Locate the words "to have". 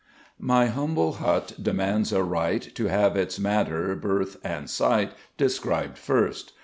2.73-3.15